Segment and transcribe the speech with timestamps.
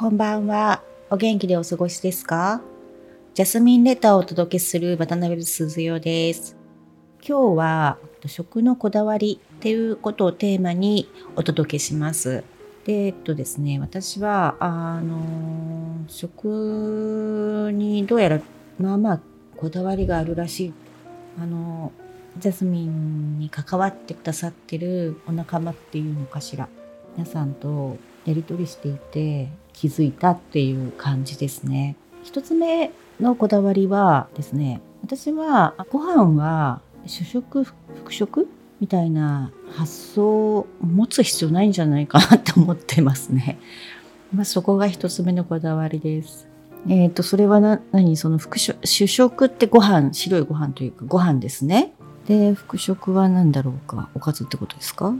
[0.00, 0.82] こんばんは。
[1.10, 2.62] お元気でお過ごしですか？
[3.34, 6.56] ジャスミンレターをお届けする渡辺鈴代です。
[7.20, 12.44] 今日は食のこだわりっていうことをテーマにお届けします。
[12.86, 18.40] で、えっとですね、私は、あの、食にどうやら、
[18.78, 19.20] まあまあ、
[19.58, 20.72] こだわりがあるらしい。
[21.38, 21.92] あの、
[22.38, 26.70] ジャスミンに関わってくださってるお仲間っていうのかしら。
[27.18, 31.96] 皆さんとやり取りしていて気づいたっていう感じですね。
[32.22, 38.48] 一つ目のこだわりはですね、私はご飯は主食、副食
[38.80, 43.58] みたいな発想を持つ必要ないんじゃないかなって思ってますね。
[44.34, 46.46] まあ、そこが一つ目のこだわりです。
[46.88, 51.92] えっ、と、それはな、何その副食、主食ってご飯、白いご飯というかご飯ですね。
[52.26, 55.14] で、副食は何だろうか、おかずってことですか？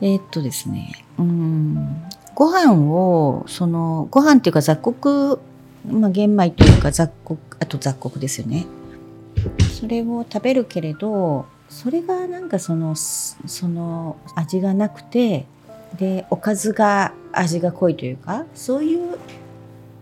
[0.00, 2.04] えーっとですね、うん、
[2.34, 5.38] ご飯を、その、ご飯っていうか雑穀、
[5.88, 8.66] まあ、玄米というか雑穀、あと雑穀ですよね。
[9.78, 15.46] それを食べるけれど、それがなんかその、その味がなくて、
[15.98, 19.18] で、おかずが味が濃いというか、そういう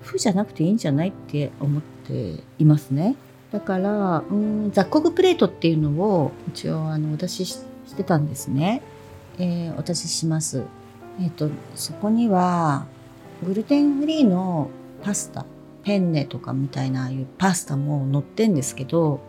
[0.04, 3.16] 風じゃなくていいんじゃないって思っていますね。
[3.52, 8.82] だから、うん、雑穀プレートっていうのを一応あの私ししてたんですね。
[9.38, 10.64] えーお出しします。
[11.20, 12.86] えっ、と、そこには、
[13.44, 14.70] グルテンフリーの
[15.02, 15.44] パスタ、
[15.82, 19.20] ペンネとかみたいなああいうパスタも載ってんですけど、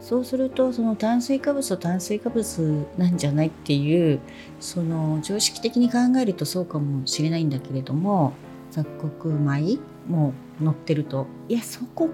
[0.00, 4.20] そうすると、その炭水化物と炭水化物なんじゃないっていう、
[4.60, 8.32] その常識的に考えるとそうかもしれないんだけれども、
[8.70, 12.08] 雑穀米も載ってると、いや、そこ、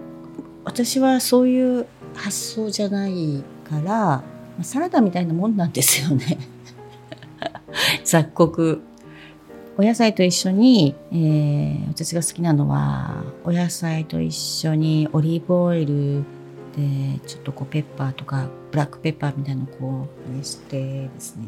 [0.64, 4.22] 私はそういう発想じゃないから、
[4.62, 6.38] サラダみたいなもんなんですよね。
[8.04, 8.80] 雑穀
[9.78, 16.24] お野菜と一緒に、えー私が好きなのはお野菜と一緒にオリーブオイル
[16.74, 21.44] でちょっとこうペッパーとかブラックペッパーみたいなのをこう熱してですね。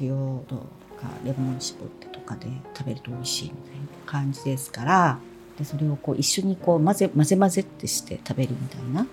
[0.00, 0.10] 塩
[0.46, 0.56] と
[1.00, 5.18] かレモン絞ってとかで食べると美味しいみたいな感じですから。
[5.58, 9.06] でそれをこう一緒にこう混ぜ混ぜ混ぜってして食べるみたいな。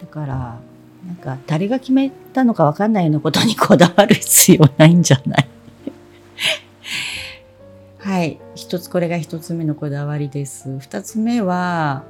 [0.00, 0.60] だから
[1.04, 5.48] なんか誰が決めたのかわかんないようなことにこだわる必要ないんじゃない？
[8.74, 10.80] 一つ、これが一つ目のこだわりです。
[10.80, 12.02] 二つ目は、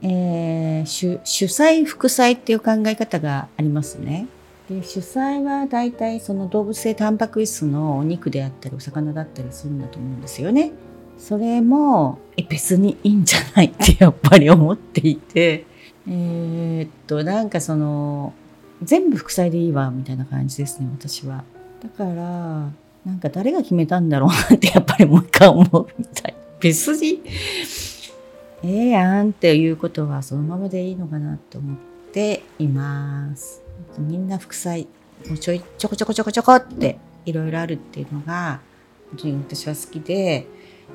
[0.00, 4.28] えー主、主菜、副菜っていう考え方がありますね。
[4.68, 10.70] で主菜は大体その動物性タンパク質のお肉であったりお魚だったりするんだと思うんですよね。
[11.18, 15.66] それもえ別にいいんじゃないってやっぱり思っていて、
[16.08, 18.32] えっとなんかその
[18.84, 21.42] 全部副菜でいいわみたいな感じですね私は。
[21.82, 22.70] だから
[23.04, 26.34] なんか誰が決めたんだろうなってやっぱりもう一回思うみたい。
[26.60, 27.20] 別に
[28.62, 31.76] ええやんっていうことはそのままでいいのかなと思っ
[32.12, 33.62] ています。
[33.98, 34.88] みんな副菜
[35.28, 38.60] もうちょいちょこちょこちょこちょこっていろいろあるっていうのが
[39.10, 40.46] 本当に私は好きで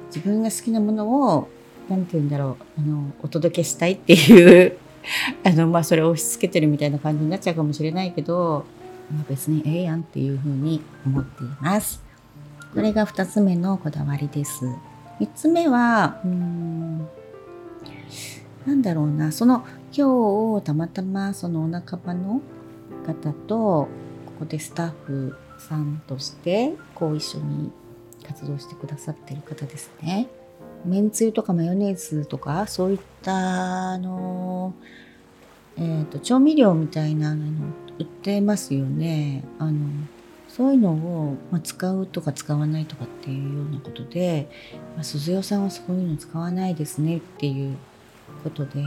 [0.07, 1.47] 自分が好きなものを
[1.89, 4.77] なんて言うんだろうあのお届けしたいっていう
[5.43, 8.65] あのまあそれを押し付けてるみたいな感じになっちゃうかもしれないけど、
[9.11, 12.03] まあ、別にええやんっていうふうに思っています。
[12.73, 14.65] これが2つ目のこだわりです。
[15.19, 16.99] 3つ目はうーん
[18.65, 22.41] なんだろうなその今日たまたまそのお仲間の
[23.05, 23.89] 方とこ
[24.39, 27.71] こでスタッフさんとしてこう一緒に
[28.25, 30.27] 活動してくださってる方ですね。
[30.85, 34.73] めんつゆとかマヨネーズとかそういったあの、
[35.77, 37.43] えー、と調味料みたいなの
[37.99, 39.43] 売ってますよね。
[39.59, 39.79] あの
[40.47, 44.49] そういうのを、ま、使うとか使わないとかっていうようなことで、
[44.95, 47.77] まあ、鈴代さんはそういうの使わないですねっていう
[48.43, 48.83] ことで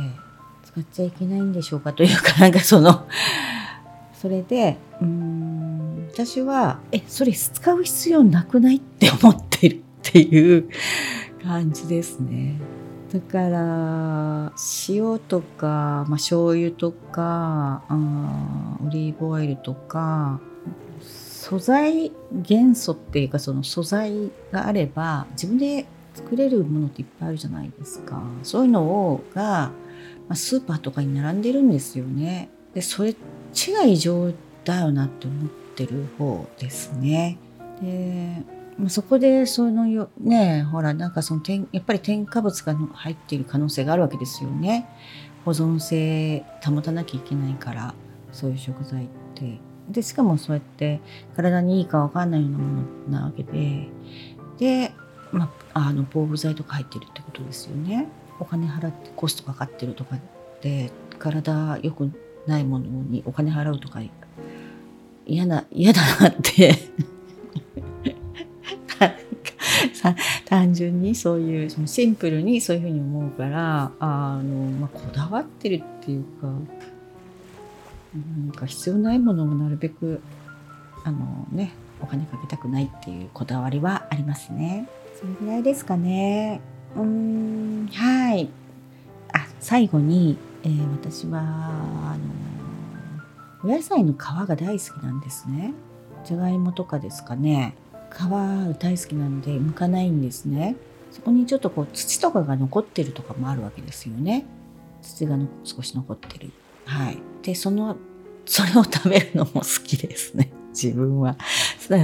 [0.65, 3.07] 使っちゃいけないんでしょうかというかなんかその
[4.13, 10.69] それでうーん私はえそれ使う必要なくないって思ってるっていう
[11.43, 12.57] 感じですね。
[13.13, 14.53] だから
[14.89, 20.41] 塩とか、まあ、醤油とかあオリーブオイルとか
[21.03, 28.23] 素材元素っていうかその素材があれば自分で作れるものっていっぱいあるじゃないですか。
[28.43, 29.73] そういうのをが、ま
[30.31, 32.49] あ、スーパーとかに並んでるんですよね。
[32.73, 33.17] でそれっ
[33.53, 34.33] ちが異常
[34.65, 37.37] だよなって思ってる方ですね。
[37.83, 38.43] で
[38.89, 44.89] そこでそのよねほらなんかその添やっぱり添加物が入っている可能性があるわけですよね。
[45.45, 47.95] 保存性保たなきゃいけないから
[48.33, 49.59] そういう食材って。
[49.89, 51.01] でしかもそうやって
[51.37, 53.89] 体にいいかわかんないようなものなわけで。
[54.59, 54.93] で
[55.33, 58.09] まあ、あの防腐剤とか入ってるってことですよね。
[58.39, 60.17] お金払ってコストかかってるとか
[60.61, 62.11] で体良く
[62.47, 64.01] ないものにお金払うとか
[65.27, 66.75] 嫌な嫌だなって
[70.47, 80.21] 単純にそういうそのシンプルにそういうふうに思うからあの、まあ、こだわってるっていうかなんか必要ないものもなるべく
[81.05, 84.89] あのねお金かけたくないっていうこだわりはありますね。
[85.19, 86.61] それぐらいですかね。
[86.97, 88.49] うんはい
[89.33, 92.17] あ最後に、えー、私はあ
[93.65, 95.73] のお野菜の皮が大好きなんですね
[96.25, 97.75] じゃがいもとかですかね
[98.13, 100.77] 皮大好きなので剥かないんですね。
[101.11, 104.47] そこにちょっとこう土とかが残ってるとかもあるわけですよね。
[105.03, 106.51] 土が少し残ってる。
[106.87, 107.19] はい。
[107.43, 107.97] でその
[108.47, 110.53] それを食べるのも好きですね。
[110.73, 111.37] 自分は。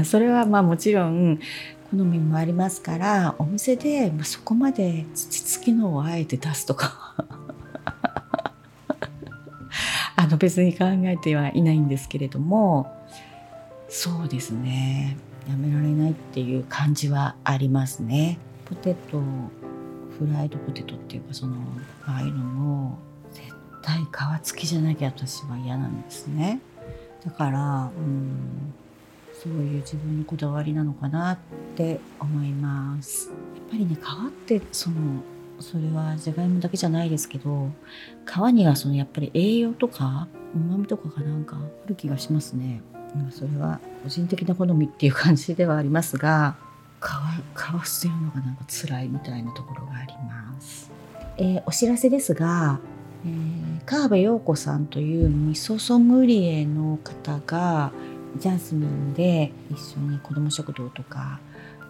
[0.05, 1.39] それはまあもちろん
[1.91, 7.15] 好みもありますからお店で、まあ、そこまで土付きのをあえて出すとか。
[10.17, 12.93] あの別に考えてはいないんですけれども。
[13.89, 15.17] そうですね
[15.49, 18.39] やめられないっていう感じはありますね。
[18.67, 21.57] ポテトフライドポテトっていうかその
[22.05, 22.99] ああいうのも
[23.33, 23.49] 絶
[23.83, 23.99] 対
[24.41, 26.61] 皮付きじゃなきゃ私は嫌なんですね。
[27.25, 28.75] だからうん
[29.43, 31.39] そういう自分のこだわりなのかなっ
[31.77, 34.97] て思いますやっぱりね皮ってその
[35.61, 37.71] それはじゃがいもだけじゃないですけど
[38.27, 42.83] 皮にはそのやっぱり栄養とかうまみとかがなんかある気がしますね
[43.31, 46.57] それは個人的な好みっていう感じではありますが
[47.01, 50.91] 皮皮捨てるのがなんか辛いみたいなところがあります、
[51.37, 52.81] えー、お知らせですが、
[53.25, 57.93] えー、川辺陽子さんという味噌ソムリエの方が
[58.37, 61.41] ジャスミンで一緒に子ども食堂とか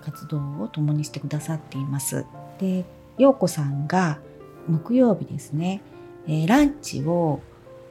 [0.05, 2.25] 活動を共にしてくださっています。
[2.59, 2.85] で
[3.19, 4.19] 陽子さんが
[4.69, 5.83] 木曜日ですね、
[6.27, 7.41] えー、ランチを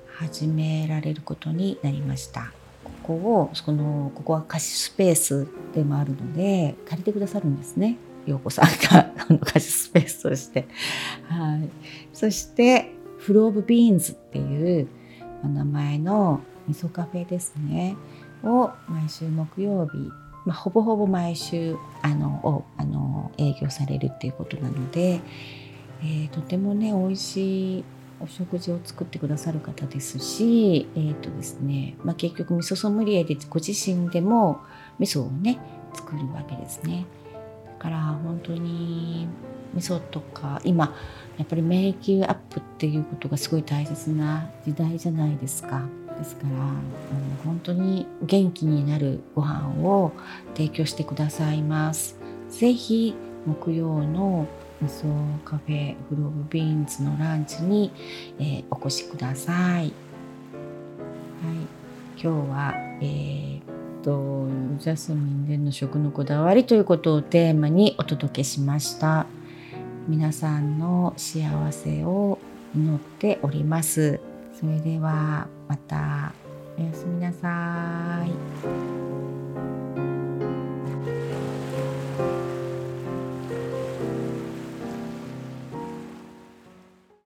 [0.07, 2.51] 始められることになりました。
[3.03, 10.67] ここをそのここは貸しスペースでもあるので借りてくださるんですね陽子さんが貸しスペースとして。
[11.29, 11.69] はい、
[12.13, 14.87] そしてフローブビーンズっていう
[15.43, 17.95] 名前の味噌カフェですね。
[18.43, 19.97] を毎週木曜日、
[20.45, 25.21] まあ、ほぼほぼ毎週あのをあの営業されるっていうことなので、
[26.01, 27.83] えー、とてもね美味しい
[28.19, 34.61] お食事を作ってくださる方ですし、えーとですねまあ、結局味噌ソムリエでご自身でも
[34.99, 35.59] 味噌をね
[35.93, 37.05] 作るわけですね。
[37.65, 39.27] だから本当に
[39.73, 40.95] 味噌とか今
[41.37, 45.83] やっぱり免疫アップっていうことがすごい大切な時代じゃないですか。
[46.17, 46.57] ですから、うん、
[47.45, 50.11] 本当に元気になるご飯を
[50.55, 52.17] 提供してくださいます。
[52.49, 53.13] ぜひ
[53.45, 54.47] 木曜の
[54.81, 57.91] 味噌カフェグローブビーンズのランチに、
[58.39, 59.83] えー、お越しください。
[59.83, 59.91] はい、
[62.21, 64.47] 今日は、えー、と
[64.79, 69.25] ジャスミンでの食のこだわりということをテーマにお届けしました。
[70.07, 72.39] 皆さんの幸せを
[72.75, 74.19] 祈っております。
[74.59, 76.33] それではまた
[76.77, 79.46] おやすみなさい。